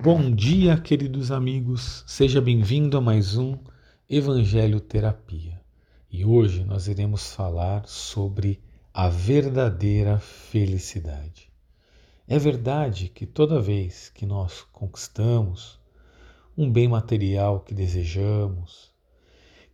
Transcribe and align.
Bom 0.00 0.32
dia, 0.32 0.76
queridos 0.76 1.32
amigos. 1.32 2.04
Seja 2.06 2.40
bem-vindo 2.40 2.96
a 2.96 3.00
mais 3.00 3.36
um 3.36 3.58
Evangelho 4.08 4.78
Terapia. 4.78 5.60
E 6.08 6.24
hoje 6.24 6.62
nós 6.62 6.86
iremos 6.86 7.32
falar 7.32 7.84
sobre 7.88 8.62
a 8.94 9.08
verdadeira 9.08 10.20
felicidade. 10.20 11.50
É 12.28 12.38
verdade 12.38 13.08
que 13.08 13.26
toda 13.26 13.60
vez 13.60 14.08
que 14.08 14.24
nós 14.24 14.64
conquistamos 14.72 15.80
um 16.56 16.70
bem 16.70 16.86
material 16.86 17.58
que 17.58 17.74
desejamos, 17.74 18.92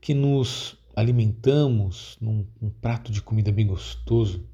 que 0.01 0.15
nos 0.15 0.79
alimentamos 0.97 2.17
num 2.19 2.47
um 2.63 2.71
prato 2.71 3.13
de 3.13 3.21
comida 3.21 3.53
bem 3.53 3.67
gostoso, 3.67 4.49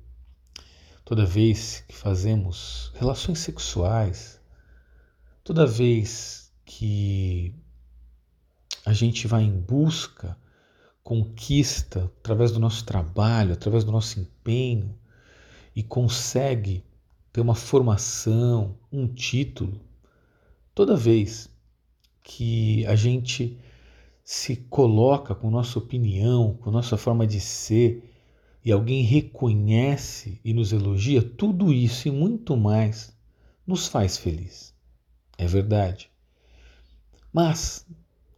toda 1.04 1.24
vez 1.24 1.84
que 1.86 1.94
fazemos 1.94 2.90
relações 2.96 3.38
sexuais, 3.38 4.39
Toda 5.50 5.66
vez 5.66 6.48
que 6.64 7.52
a 8.86 8.92
gente 8.92 9.26
vai 9.26 9.42
em 9.42 9.50
busca, 9.50 10.38
conquista 11.02 12.04
através 12.20 12.52
do 12.52 12.60
nosso 12.60 12.84
trabalho, 12.84 13.54
através 13.54 13.82
do 13.82 13.90
nosso 13.90 14.20
empenho 14.20 14.94
e 15.74 15.82
consegue 15.82 16.84
ter 17.32 17.40
uma 17.40 17.56
formação, 17.56 18.76
um 18.92 19.08
título, 19.08 19.80
toda 20.72 20.96
vez 20.96 21.50
que 22.22 22.86
a 22.86 22.94
gente 22.94 23.58
se 24.22 24.54
coloca 24.54 25.34
com 25.34 25.50
nossa 25.50 25.80
opinião, 25.80 26.56
com 26.60 26.70
nossa 26.70 26.96
forma 26.96 27.26
de 27.26 27.40
ser 27.40 28.08
e 28.64 28.70
alguém 28.70 29.02
reconhece 29.02 30.40
e 30.44 30.54
nos 30.54 30.72
elogia, 30.72 31.20
tudo 31.20 31.72
isso 31.72 32.06
e 32.06 32.12
muito 32.12 32.56
mais 32.56 33.12
nos 33.66 33.88
faz 33.88 34.16
feliz. 34.16 34.78
É 35.40 35.46
verdade. 35.46 36.10
Mas 37.32 37.86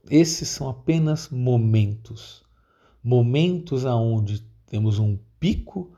esses 0.08 0.48
são 0.48 0.68
apenas 0.68 1.28
momentos. 1.30 2.44
Momentos 3.02 3.84
aonde 3.84 4.46
temos 4.66 5.00
um 5.00 5.18
pico 5.40 5.92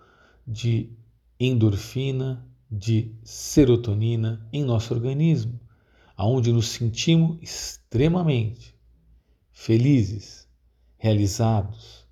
de 0.46 0.90
endorfina, 1.38 2.48
de 2.70 3.14
serotonina 3.22 4.48
em 4.50 4.64
nosso 4.64 4.94
organismo, 4.94 5.60
aonde 6.16 6.50
nos 6.50 6.68
sentimos 6.68 7.36
extremamente 7.42 8.74
felizes, 9.52 10.48
realizados. 10.96 12.06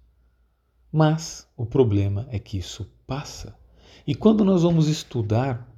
Mas 0.92 1.48
o 1.56 1.64
problema 1.64 2.28
é 2.30 2.38
que 2.38 2.58
isso 2.58 2.92
passa. 3.06 3.58
E 4.06 4.14
quando 4.14 4.44
nós 4.44 4.64
vamos 4.64 4.86
estudar 4.86 5.71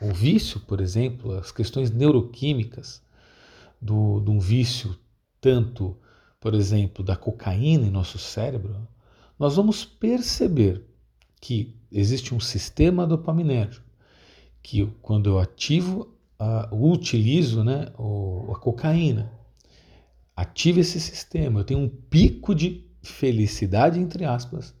o 0.00 0.12
vício, 0.12 0.60
por 0.60 0.80
exemplo, 0.80 1.32
as 1.32 1.50
questões 1.50 1.90
neuroquímicas 1.90 3.02
do, 3.80 4.20
de 4.20 4.30
um 4.30 4.38
vício, 4.38 4.96
tanto, 5.40 5.96
por 6.40 6.54
exemplo, 6.54 7.04
da 7.04 7.16
cocaína 7.16 7.86
em 7.86 7.90
nosso 7.90 8.18
cérebro, 8.18 8.86
nós 9.38 9.56
vamos 9.56 9.84
perceber 9.84 10.84
que 11.40 11.76
existe 11.90 12.34
um 12.34 12.40
sistema 12.40 13.06
dopaminérgico 13.06 13.86
que 14.62 14.86
quando 15.00 15.30
eu 15.30 15.38
ativo, 15.38 16.14
uh, 16.38 16.90
utilizo 16.90 17.64
né, 17.64 17.86
o, 17.96 18.52
a 18.54 18.58
cocaína, 18.58 19.32
ativo 20.36 20.80
esse 20.80 21.00
sistema, 21.00 21.60
eu 21.60 21.64
tenho 21.64 21.80
um 21.80 21.88
pico 21.88 22.54
de 22.54 22.84
felicidade, 23.02 23.98
entre 23.98 24.24
aspas, 24.24 24.74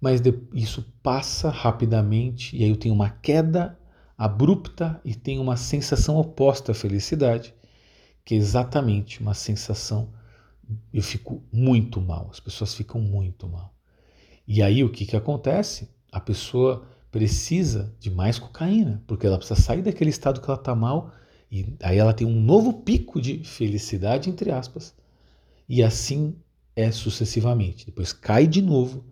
mas 0.00 0.20
de, 0.20 0.32
isso 0.54 0.94
passa 1.02 1.50
rapidamente 1.50 2.56
e 2.56 2.62
aí 2.62 2.70
eu 2.70 2.76
tenho 2.76 2.94
uma 2.94 3.10
queda 3.10 3.79
abrupta 4.20 5.00
e 5.02 5.14
tem 5.14 5.38
uma 5.38 5.56
sensação 5.56 6.18
oposta 6.18 6.72
à 6.72 6.74
felicidade, 6.74 7.54
que 8.22 8.34
é 8.34 8.36
exatamente 8.36 9.18
uma 9.18 9.32
sensação 9.32 10.12
eu 10.92 11.02
fico 11.02 11.42
muito 11.50 12.02
mal, 12.02 12.28
as 12.30 12.38
pessoas 12.38 12.74
ficam 12.74 13.00
muito 13.00 13.48
mal. 13.48 13.74
E 14.46 14.62
aí 14.62 14.84
o 14.84 14.90
que, 14.90 15.06
que 15.06 15.16
acontece? 15.16 15.88
A 16.12 16.20
pessoa 16.20 16.86
precisa 17.10 17.96
de 17.98 18.10
mais 18.10 18.38
cocaína, 18.38 19.02
porque 19.06 19.26
ela 19.26 19.38
precisa 19.38 19.58
sair 19.58 19.80
daquele 19.80 20.10
estado 20.10 20.38
que 20.38 20.50
ela 20.50 20.60
está 20.60 20.74
mal 20.74 21.12
e 21.50 21.74
aí 21.82 21.96
ela 21.96 22.12
tem 22.12 22.26
um 22.26 22.40
novo 22.40 22.74
pico 22.74 23.22
de 23.22 23.42
felicidade, 23.42 24.28
entre 24.28 24.50
aspas, 24.50 24.94
e 25.66 25.82
assim 25.82 26.36
é 26.76 26.92
sucessivamente. 26.92 27.86
Depois 27.86 28.12
cai 28.12 28.46
de 28.46 28.60
novo 28.60 29.02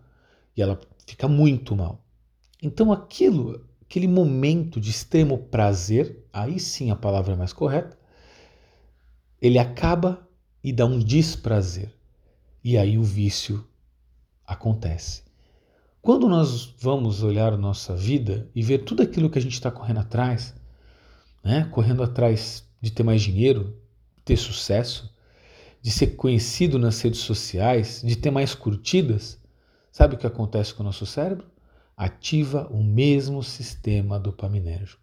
e 0.54 0.60
ela 0.60 0.78
fica 1.06 1.26
muito 1.26 1.74
mal. 1.74 2.04
Então 2.62 2.92
aquilo 2.92 3.67
aquele 3.88 4.06
momento 4.06 4.78
de 4.78 4.90
extremo 4.90 5.38
prazer, 5.38 6.22
aí 6.30 6.60
sim 6.60 6.90
a 6.90 6.96
palavra 6.96 7.32
é 7.32 7.36
mais 7.36 7.54
correta, 7.54 7.98
ele 9.40 9.58
acaba 9.58 10.28
e 10.62 10.72
dá 10.72 10.84
um 10.84 10.98
desprazer. 10.98 11.90
E 12.62 12.76
aí 12.76 12.98
o 12.98 13.02
vício 13.02 13.66
acontece. 14.46 15.22
Quando 16.02 16.28
nós 16.28 16.74
vamos 16.78 17.22
olhar 17.22 17.56
nossa 17.56 17.96
vida 17.96 18.50
e 18.54 18.62
ver 18.62 18.84
tudo 18.84 19.02
aquilo 19.02 19.30
que 19.30 19.38
a 19.38 19.42
gente 19.42 19.54
está 19.54 19.70
correndo 19.70 20.00
atrás, 20.00 20.54
né? 21.42 21.66
correndo 21.70 22.02
atrás 22.02 22.68
de 22.82 22.90
ter 22.90 23.02
mais 23.02 23.22
dinheiro, 23.22 23.74
ter 24.22 24.36
sucesso, 24.36 25.10
de 25.80 25.90
ser 25.90 26.08
conhecido 26.08 26.78
nas 26.78 27.00
redes 27.00 27.20
sociais, 27.20 28.02
de 28.04 28.16
ter 28.16 28.30
mais 28.30 28.54
curtidas, 28.54 29.40
sabe 29.90 30.14
o 30.14 30.18
que 30.18 30.26
acontece 30.26 30.74
com 30.74 30.82
o 30.82 30.86
nosso 30.86 31.06
cérebro? 31.06 31.46
Ativa 31.98 32.68
o 32.70 32.80
mesmo 32.80 33.42
sistema 33.42 34.20
dopaminérgico. 34.20 35.02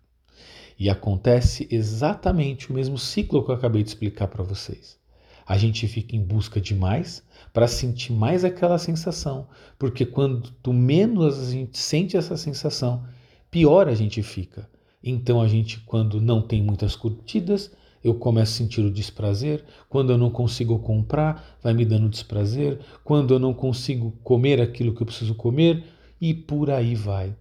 E 0.80 0.90
acontece 0.90 1.68
exatamente 1.70 2.72
o 2.72 2.74
mesmo 2.74 2.98
ciclo 2.98 3.44
que 3.44 3.52
eu 3.52 3.56
acabei 3.56 3.84
de 3.84 3.90
explicar 3.90 4.30
para 4.30 4.44
vocês. 4.44 4.98
A 5.46 5.58
gente 5.58 5.88
fica 5.90 6.16
em 6.16 6.24
busca 6.24 6.60
de 6.60 6.74
mais 6.74 7.22
para 7.54 7.68
sentir 7.68 8.14
mais 8.14 8.46
aquela 8.46 8.78
sensação, 8.78 9.48
porque 9.78 10.06
quanto 10.06 10.72
menos 10.72 11.38
a 11.38 11.52
gente 11.52 11.78
sente 11.78 12.16
essa 12.16 12.38
sensação, 12.38 13.06
pior 13.52 13.90
a 13.90 13.94
gente 13.94 14.24
fica. 14.24 14.70
Então 15.04 15.42
a 15.42 15.48
gente, 15.48 15.82
quando 15.82 16.22
não 16.22 16.42
tem 16.42 16.64
muitas 16.64 16.96
curtidas, 16.96 17.72
eu 18.04 18.16
começo 18.16 18.54
a 18.54 18.58
sentir 18.58 18.82
o 18.82 18.92
desprazer. 18.92 19.66
Quando 19.90 20.12
eu 20.12 20.18
não 20.18 20.30
consigo 20.30 20.80
comprar, 20.80 21.58
vai 21.62 21.74
me 21.74 21.84
dando 21.84 22.08
desprazer. 22.08 22.80
Quando 23.04 23.34
eu 23.34 23.40
não 23.40 23.54
consigo 23.54 24.12
comer 24.24 24.62
aquilo 24.62 24.94
que 24.94 25.02
eu 25.02 25.06
preciso 25.06 25.36
comer, 25.36 25.84
e 26.20 26.34
por 26.34 26.70
aí 26.70 26.96
vai. 26.96 27.36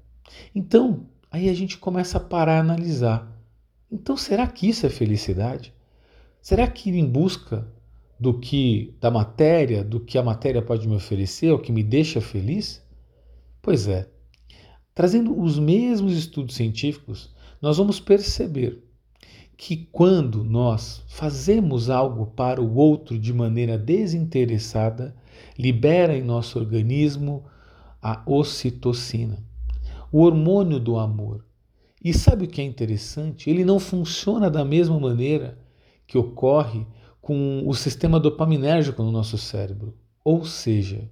Então, 0.55 1.07
aí 1.31 1.49
a 1.49 1.55
gente 1.55 1.79
começa 1.79 2.19
a 2.19 2.21
parar 2.21 2.57
a 2.57 2.61
analisar. 2.61 3.31
Então, 3.91 4.17
será 4.17 4.47
que 4.47 4.69
isso 4.69 4.87
é 4.87 4.91
felicidade? 4.91 5.73
Será 6.41 6.67
que 6.67 6.91
ir 6.91 6.97
em 6.97 7.07
busca 7.07 7.67
do 8.19 8.39
que 8.39 8.95
da 9.01 9.11
matéria, 9.11 9.83
do 9.83 10.01
que 10.01 10.19
a 10.19 10.23
matéria 10.23 10.63
pode 10.63 10.87
me 10.89 10.95
oferecer, 10.95 11.51
o 11.53 11.59
que 11.59 11.73
me 11.73 11.83
deixa 11.83 12.21
feliz? 12.21 12.83
Pois 13.61 13.89
é. 13.89 14.09
Trazendo 14.95 15.39
os 15.41 15.59
mesmos 15.59 16.17
estudos 16.17 16.55
científicos, 16.55 17.35
nós 17.61 17.79
vamos 17.79 17.99
perceber 17.99 18.85
que 19.57 19.89
quando 19.91 20.45
nós 20.45 21.03
fazemos 21.09 21.89
algo 21.89 22.27
para 22.27 22.61
o 22.61 22.77
outro 22.77 23.19
de 23.19 23.33
maneira 23.33 23.79
desinteressada, 23.79 25.15
libera 25.59 26.17
em 26.17 26.23
nosso 26.23 26.59
organismo 26.59 27.45
a 28.05 28.23
ocitocina, 28.27 29.43
o 30.13 30.21
hormônio 30.21 30.79
do 30.79 30.99
amor. 30.99 31.43
E 32.05 32.13
sabe 32.13 32.45
o 32.45 32.49
que 32.49 32.61
é 32.61 32.65
interessante? 32.65 33.49
Ele 33.49 33.65
não 33.65 33.79
funciona 33.79 34.51
da 34.51 34.63
mesma 34.63 35.01
maneira 35.01 35.59
que 36.07 36.19
ocorre 36.19 36.87
com 37.23 37.67
o 37.67 37.73
sistema 37.73 38.21
dopaminérgico 38.21 39.03
no 39.03 39.11
nosso 39.11 39.39
cérebro. 39.39 39.97
Ou 40.23 40.45
seja, 40.45 41.11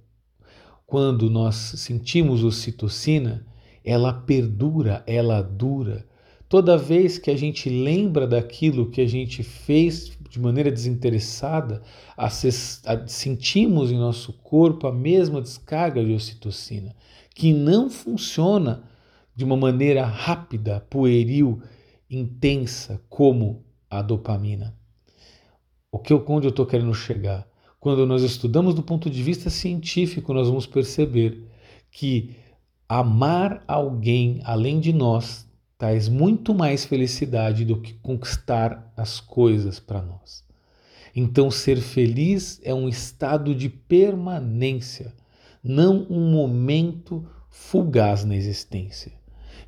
quando 0.85 1.31
nós 1.31 1.55
sentimos 1.55 2.43
ocitocina, 2.43 3.43
ela 3.83 4.13
perdura, 4.13 5.03
ela 5.07 5.41
dura. 5.41 6.05
Toda 6.53 6.77
vez 6.77 7.17
que 7.17 7.31
a 7.31 7.35
gente 7.35 7.67
lembra 7.67 8.27
daquilo 8.27 8.91
que 8.91 9.01
a 9.01 9.07
gente 9.07 9.41
fez 9.41 10.15
de 10.29 10.39
maneira 10.39 10.71
desinteressada, 10.71 11.81
sentimos 13.07 13.91
em 13.91 13.97
nosso 13.97 14.33
corpo 14.33 14.85
a 14.85 14.91
mesma 14.91 15.41
descarga 15.41 16.05
de 16.05 16.13
ocitocina, 16.13 16.95
que 17.33 17.51
não 17.51 17.89
funciona 17.89 18.83
de 19.35 19.43
uma 19.43 19.57
maneira 19.57 20.05
rápida, 20.05 20.79
pueril, 20.91 21.59
intensa, 22.07 23.01
como 23.09 23.63
a 23.89 24.03
dopamina. 24.03 24.77
O 25.91 25.97
que 25.97 26.13
onde 26.13 26.45
eu 26.45 26.51
estou 26.51 26.67
querendo 26.67 26.93
chegar? 26.93 27.47
Quando 27.79 28.05
nós 28.05 28.21
estudamos 28.21 28.75
do 28.75 28.83
ponto 28.83 29.09
de 29.09 29.23
vista 29.23 29.49
científico, 29.49 30.31
nós 30.35 30.47
vamos 30.47 30.67
perceber 30.67 31.47
que 31.89 32.35
amar 32.87 33.63
alguém 33.67 34.39
além 34.43 34.79
de 34.79 34.93
nós 34.93 35.51
traz 35.77 36.07
muito 36.07 36.53
mais 36.53 36.85
felicidade 36.85 37.65
do 37.65 37.79
que 37.79 37.93
conquistar 37.93 38.91
as 38.95 39.19
coisas 39.19 39.79
para 39.79 40.01
nós. 40.01 40.43
Então, 41.15 41.51
ser 41.51 41.79
feliz 41.79 42.59
é 42.63 42.73
um 42.73 42.89
estado 42.89 43.53
de 43.53 43.69
permanência, 43.69 45.13
não 45.63 46.07
um 46.09 46.31
momento 46.31 47.25
fugaz 47.49 48.25
na 48.25 48.35
existência. 48.35 49.11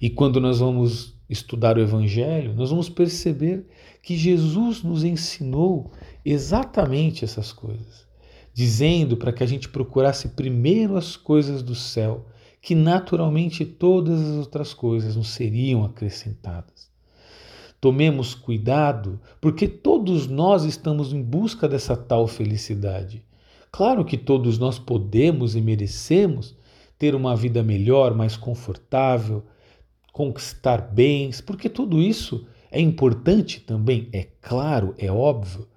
E 0.02 0.10
quando 0.10 0.42
nós 0.42 0.60
vamos 0.60 1.16
estudar 1.30 1.78
o 1.78 1.82
Evangelho, 1.82 2.54
nós 2.54 2.70
vamos 2.70 2.90
perceber 2.90 3.66
que 4.02 4.18
Jesus 4.18 4.84
nos 4.84 5.04
ensinou 5.04 5.92
exatamente 6.24 7.24
essas 7.24 7.52
coisas, 7.52 8.08
dizendo 8.54 9.18
para 9.18 9.34
que 9.34 9.44
a 9.44 9.48
gente 9.48 9.70
procurasse 9.70 10.30
primeiro 10.30 10.98
as 10.98 11.16
coisas 11.16 11.62
do 11.62 11.76
céu, 11.76 12.26
que 12.66 12.74
naturalmente 12.74 13.64
todas 13.64 14.20
as 14.20 14.38
outras 14.38 14.74
coisas 14.74 15.16
nos 15.16 15.28
seriam 15.28 15.86
acrescentadas. 15.86 16.90
Tomemos 17.80 18.34
cuidado, 18.34 19.22
porque 19.40 19.68
todos 19.68 20.26
nós 20.26 20.64
estamos 20.64 21.14
em 21.14 21.22
busca 21.22 21.68
dessa 21.70 21.96
tal 21.96 22.26
felicidade. 22.26 23.24
Claro 23.72 24.04
que 24.04 24.18
todos 24.18 24.58
nós 24.58 24.80
podemos 24.80 25.56
e 25.56 25.62
merecemos 25.62 26.58
ter 26.98 27.14
uma 27.14 27.36
vida 27.36 27.62
melhor, 27.62 28.16
mais 28.16 28.36
confortável, 28.36 29.44
conquistar 30.12 30.82
bens, 30.92 31.42
porque 31.42 31.70
tudo 31.70 32.02
isso 32.02 32.48
é 32.72 32.82
importante 32.82 33.60
também, 33.60 34.10
é 34.12 34.24
claro, 34.42 34.96
é 34.98 35.12
óbvio, 35.12 35.68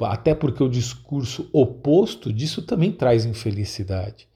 até 0.00 0.32
porque 0.32 0.62
o 0.62 0.68
discurso 0.68 1.50
oposto 1.52 2.32
disso 2.32 2.62
também 2.62 2.92
traz 2.92 3.24
infelicidade. 3.24 4.28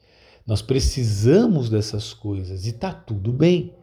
Nós 0.51 0.61
precisamos 0.61 1.69
dessas 1.69 2.13
coisas 2.13 2.65
e 2.65 2.71
está 2.71 2.91
tudo 2.91 3.31
bem. 3.31 3.73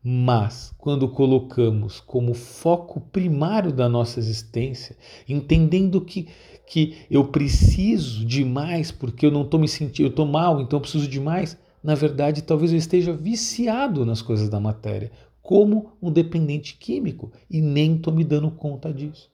Mas 0.00 0.72
quando 0.78 1.08
colocamos 1.08 1.98
como 1.98 2.32
foco 2.32 3.00
primário 3.00 3.72
da 3.72 3.88
nossa 3.88 4.20
existência, 4.20 4.96
entendendo 5.28 6.00
que, 6.00 6.28
que 6.64 6.98
eu 7.10 7.24
preciso 7.24 8.24
de 8.24 8.44
mais 8.44 8.92
porque 8.92 9.26
eu 9.26 9.32
não 9.32 9.42
estou 9.42 9.58
me 9.58 9.66
sentindo, 9.66 10.06
eu 10.06 10.10
estou 10.10 10.24
mal, 10.24 10.60
então 10.60 10.76
eu 10.76 10.80
preciso 10.80 11.08
de 11.08 11.18
mais, 11.18 11.58
na 11.82 11.96
verdade 11.96 12.40
talvez 12.40 12.70
eu 12.70 12.78
esteja 12.78 13.12
viciado 13.12 14.06
nas 14.06 14.22
coisas 14.22 14.48
da 14.48 14.60
matéria, 14.60 15.10
como 15.42 15.94
um 16.00 16.12
dependente 16.12 16.76
químico, 16.78 17.32
e 17.50 17.60
nem 17.60 17.96
estou 17.96 18.14
me 18.14 18.22
dando 18.22 18.48
conta 18.48 18.92
disso. 18.92 19.28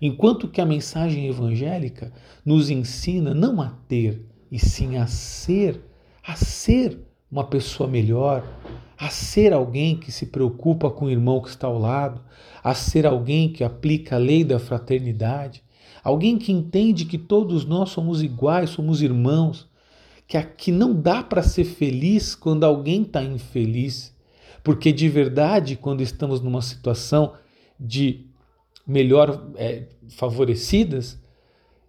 Enquanto 0.00 0.46
que 0.46 0.60
a 0.60 0.66
mensagem 0.66 1.26
evangélica 1.26 2.12
nos 2.44 2.70
ensina 2.70 3.34
não 3.34 3.60
a 3.60 3.70
ter, 3.88 4.24
e 4.52 4.56
sim 4.56 4.98
a 4.98 5.08
ser, 5.08 5.88
a 6.28 6.36
ser 6.36 7.00
uma 7.32 7.42
pessoa 7.42 7.88
melhor, 7.88 8.46
a 8.98 9.08
ser 9.08 9.54
alguém 9.54 9.96
que 9.96 10.12
se 10.12 10.26
preocupa 10.26 10.90
com 10.90 11.06
o 11.06 11.10
irmão 11.10 11.40
que 11.40 11.48
está 11.48 11.66
ao 11.66 11.78
lado, 11.78 12.20
a 12.62 12.74
ser 12.74 13.06
alguém 13.06 13.50
que 13.50 13.64
aplica 13.64 14.16
a 14.16 14.18
lei 14.18 14.44
da 14.44 14.58
fraternidade, 14.58 15.64
alguém 16.04 16.36
que 16.36 16.52
entende 16.52 17.06
que 17.06 17.16
todos 17.16 17.64
nós 17.64 17.88
somos 17.88 18.22
iguais, 18.22 18.68
somos 18.68 19.00
irmãos, 19.00 19.66
que 20.26 20.36
aqui 20.36 20.70
não 20.70 20.92
dá 20.92 21.22
para 21.22 21.42
ser 21.42 21.64
feliz 21.64 22.34
quando 22.34 22.64
alguém 22.64 23.02
está 23.02 23.22
infeliz, 23.22 24.14
porque 24.62 24.92
de 24.92 25.08
verdade, 25.08 25.76
quando 25.76 26.02
estamos 26.02 26.42
numa 26.42 26.60
situação 26.60 27.32
de 27.80 28.26
melhor 28.86 29.48
é, 29.56 29.84
favorecidas 30.10 31.18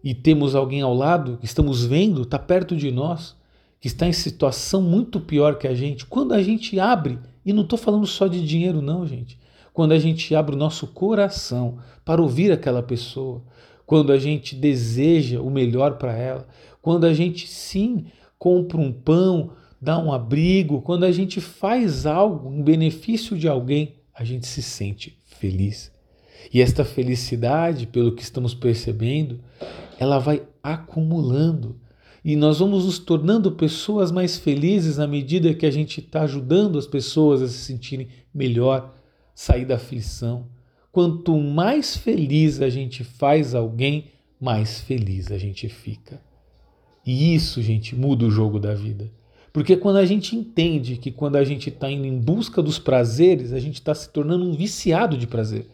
e 0.02 0.14
temos 0.14 0.56
alguém 0.56 0.82
ao 0.82 0.94
lado 0.94 1.38
estamos 1.44 1.84
vendo, 1.84 2.22
está 2.22 2.40
perto 2.40 2.74
de 2.74 2.90
nós, 2.90 3.38
que 3.80 3.88
está 3.88 4.08
em 4.08 4.14
situação 4.14 4.82
muito 4.82 5.20
pior 5.20 5.58
que 5.58 5.68
a 5.68 5.74
gente, 5.74 6.06
quando 6.06 6.34
a 6.34 6.42
gente 6.42 6.80
abre, 6.80 7.18
e 7.46 7.54
não 7.54 7.64
estou 7.64 7.80
falando 7.80 8.06
só 8.06 8.28
de 8.28 8.46
dinheiro, 8.46 8.82
não, 8.82 9.08
gente, 9.08 9.40
quando 9.74 9.94
a 9.94 10.00
gente 10.00 10.36
abre 10.36 10.56
o 10.56 10.60
nosso 10.60 10.88
coração 10.88 11.78
para 12.04 12.22
ouvir 12.22 12.52
aquela 12.52 12.84
pessoa, 12.84 13.42
quando 13.86 14.12
a 14.12 14.18
gente 14.18 14.56
deseja 14.56 15.42
o 15.42 15.50
melhor 15.50 15.98
para 15.98 16.14
ela, 16.14 16.48
quando 16.82 17.06
a 17.06 17.14
gente 17.14 17.48
sim 17.48 18.06
compra 18.38 18.78
um 18.78 18.92
pão, 18.92 19.52
dá 19.82 19.98
um 19.98 20.12
abrigo, 20.12 20.82
quando 20.82 21.06
a 21.06 21.12
gente 21.12 21.40
faz 21.40 22.06
algo 22.06 22.54
em 22.54 22.62
benefício 22.62 23.38
de 23.38 23.48
alguém, 23.48 23.96
a 24.14 24.24
gente 24.24 24.46
se 24.46 24.62
sente 24.62 25.18
feliz. 25.26 25.92
E 26.54 26.62
esta 26.62 26.84
felicidade, 26.84 27.88
pelo 27.88 28.14
que 28.14 28.22
estamos 28.22 28.54
percebendo, 28.54 29.40
ela 29.98 30.20
vai 30.20 30.44
acumulando 30.62 31.80
e 32.24 32.36
nós 32.36 32.60
vamos 32.60 32.86
nos 32.86 33.00
tornando 33.00 33.52
pessoas 33.52 34.12
mais 34.12 34.38
felizes 34.38 35.00
à 35.00 35.08
medida 35.08 35.54
que 35.54 35.66
a 35.66 35.72
gente 35.72 36.00
está 36.00 36.22
ajudando 36.22 36.78
as 36.78 36.86
pessoas 36.86 37.42
a 37.42 37.48
se 37.48 37.60
sentirem 37.60 38.08
melhor, 38.34 38.94
sair 39.34 39.66
da 39.66 39.76
aflição. 39.76 40.48
Quanto 40.92 41.38
mais 41.38 41.96
feliz 41.96 42.62
a 42.62 42.70
gente 42.70 43.04
faz 43.04 43.56
alguém, 43.56 44.06
mais 44.40 44.82
feliz 44.82 45.32
a 45.32 45.38
gente 45.38 45.70
fica. 45.70 46.22
E 47.06 47.34
isso, 47.34 47.62
gente, 47.62 47.96
muda 47.96 48.26
o 48.26 48.32
jogo 48.32 48.60
da 48.60 48.74
vida. 48.74 49.12
Porque 49.52 49.76
quando 49.76 49.98
a 49.98 50.06
gente 50.06 50.36
entende 50.36 50.98
que 50.98 51.12
quando 51.12 51.38
a 51.38 51.44
gente 51.44 51.70
está 51.70 51.90
indo 51.90 52.06
em 52.06 52.20
busca 52.20 52.62
dos 52.62 52.78
prazeres, 52.78 53.52
a 53.52 53.60
gente 53.60 53.76
está 53.76 53.96
se 53.96 54.10
tornando 54.10 54.46
um 54.46 54.54
viciado 54.54 55.18
de 55.18 55.26
prazer. 55.26 55.68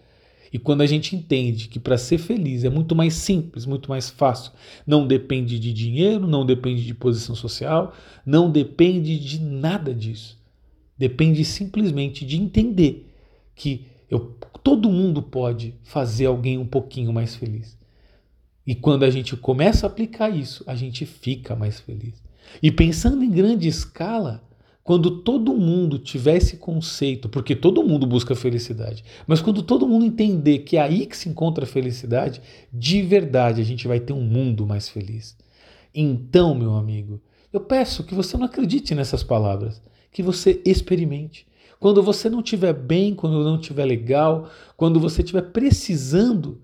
E 0.56 0.58
quando 0.58 0.80
a 0.80 0.86
gente 0.86 1.18
entende 1.18 1.68
que 1.68 1.78
para 1.78 1.98
ser 1.98 2.18
feliz 2.18 2.64
é 2.64 2.70
muito 2.70 2.96
mais 2.96 3.16
simples, 3.16 3.66
muito 3.66 3.90
mais 3.90 4.10
fácil, 4.10 4.54
não 4.88 5.06
depende 5.06 5.60
de 5.60 5.74
dinheiro, 5.74 6.26
não 6.26 6.46
depende 6.46 6.86
de 6.86 6.94
posição 6.94 7.36
social, 7.36 7.94
não 8.26 8.50
depende 8.50 9.20
de 9.20 9.38
nada 9.42 9.94
disso. 9.94 10.42
Depende 10.98 11.44
simplesmente 11.44 12.26
de 12.26 12.38
entender 12.38 13.14
que 13.54 13.86
eu, 14.10 14.38
todo 14.64 14.90
mundo 14.90 15.22
pode 15.22 15.74
fazer 15.84 16.28
alguém 16.28 16.58
um 16.58 16.66
pouquinho 16.66 17.12
mais 17.12 17.36
feliz. 17.36 17.78
E 18.66 18.74
quando 18.74 19.04
a 19.04 19.10
gente 19.10 19.36
começa 19.36 19.86
a 19.86 19.90
aplicar 19.90 20.30
isso, 20.30 20.64
a 20.66 20.74
gente 20.74 21.06
fica 21.06 21.54
mais 21.54 21.82
feliz. 21.82 22.24
E 22.64 22.72
pensando 22.72 23.26
em 23.26 23.30
grande 23.30 23.68
escala, 23.68 24.42
quando 24.86 25.10
todo 25.10 25.52
mundo 25.56 25.98
tiver 25.98 26.38
esse 26.38 26.58
conceito, 26.58 27.28
porque 27.28 27.56
todo 27.56 27.84
mundo 27.84 28.06
busca 28.06 28.36
felicidade, 28.36 29.04
mas 29.26 29.42
quando 29.42 29.64
todo 29.64 29.88
mundo 29.88 30.06
entender 30.06 30.60
que 30.60 30.78
é 30.78 30.82
aí 30.82 31.08
que 31.08 31.18
se 31.18 31.28
encontra 31.28 31.64
a 31.64 31.68
felicidade, 31.68 32.40
de 32.72 33.02
verdade 33.02 33.60
a 33.60 33.64
gente 33.66 33.88
vai 33.88 34.00
ter 34.00 34.14
um 34.14 34.22
mundo 34.22 34.64
mais 34.64 34.88
feliz. 34.88 35.36
Então, 35.92 36.54
meu 36.54 36.76
amigo, 36.76 37.20
eu 37.52 37.62
peço 37.62 38.04
que 38.04 38.14
você 38.14 38.38
não 38.38 38.46
acredite 38.46 38.94
nessas 38.94 39.24
palavras, 39.24 39.82
que 40.12 40.22
você 40.22 40.62
experimente. 40.64 41.48
Quando 41.80 42.04
você 42.04 42.30
não 42.30 42.42
estiver 42.42 42.74
bem, 42.74 43.16
quando 43.16 43.44
não 43.44 43.60
estiver 43.60 43.86
legal, 43.86 44.52
quando 44.78 45.00
você 45.00 45.24
estiver 45.24 45.50
precisando, 45.52 46.62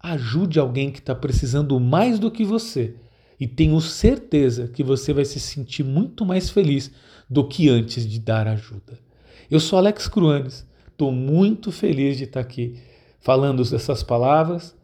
ajude 0.00 0.58
alguém 0.58 0.90
que 0.90 1.00
está 1.00 1.14
precisando 1.14 1.78
mais 1.78 2.18
do 2.18 2.30
que 2.30 2.46
você. 2.46 2.94
E 3.38 3.46
tenho 3.46 3.80
certeza 3.80 4.68
que 4.68 4.82
você 4.82 5.12
vai 5.12 5.24
se 5.24 5.38
sentir 5.38 5.84
muito 5.84 6.24
mais 6.24 6.50
feliz 6.50 6.90
do 7.28 7.46
que 7.46 7.68
antes 7.68 8.06
de 8.06 8.18
dar 8.18 8.48
ajuda. 8.48 8.98
Eu 9.50 9.60
sou 9.60 9.78
Alex 9.78 10.08
Cruanes, 10.08 10.66
estou 10.90 11.12
muito 11.12 11.70
feliz 11.70 12.16
de 12.16 12.24
estar 12.24 12.40
aqui 12.40 12.76
falando 13.20 13.62
essas 13.62 14.02
palavras 14.02 14.76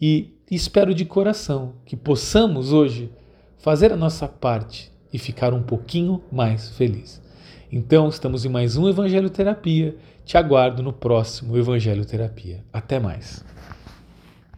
e 0.00 0.34
espero 0.50 0.94
de 0.94 1.04
coração 1.04 1.74
que 1.84 1.96
possamos 1.96 2.72
hoje 2.72 3.10
fazer 3.58 3.92
a 3.92 3.96
nossa 3.96 4.28
parte 4.28 4.92
e 5.12 5.18
ficar 5.18 5.54
um 5.54 5.62
pouquinho 5.62 6.22
mais 6.30 6.68
feliz. 6.70 7.22
Então, 7.72 8.08
estamos 8.08 8.44
em 8.44 8.48
mais 8.48 8.76
um 8.76 8.88
Evangelho 8.88 9.30
Terapia. 9.30 9.96
Te 10.24 10.36
aguardo 10.36 10.82
no 10.82 10.92
próximo 10.92 11.56
Evangelho 11.56 12.04
Terapia. 12.04 12.64
Até 12.72 13.00
mais. 13.00 13.44